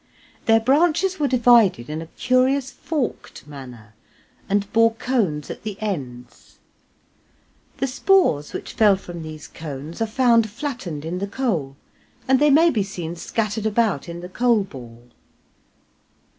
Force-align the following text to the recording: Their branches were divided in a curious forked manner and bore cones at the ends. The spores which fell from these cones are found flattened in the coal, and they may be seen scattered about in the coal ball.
Their 0.45 0.59
branches 0.59 1.19
were 1.19 1.27
divided 1.27 1.87
in 1.87 2.01
a 2.01 2.07
curious 2.07 2.71
forked 2.71 3.45
manner 3.45 3.93
and 4.49 4.73
bore 4.73 4.95
cones 4.95 5.51
at 5.51 5.61
the 5.61 5.77
ends. 5.79 6.57
The 7.77 7.85
spores 7.85 8.51
which 8.51 8.73
fell 8.73 8.95
from 8.95 9.21
these 9.21 9.47
cones 9.47 10.01
are 10.01 10.07
found 10.07 10.49
flattened 10.49 11.05
in 11.05 11.19
the 11.19 11.27
coal, 11.27 11.75
and 12.27 12.39
they 12.39 12.49
may 12.49 12.71
be 12.71 12.81
seen 12.81 13.15
scattered 13.15 13.67
about 13.67 14.09
in 14.09 14.21
the 14.21 14.29
coal 14.29 14.63
ball. 14.63 15.07